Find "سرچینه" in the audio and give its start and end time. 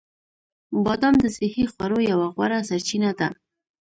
2.69-3.11